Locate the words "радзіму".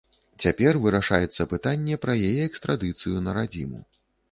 3.43-3.79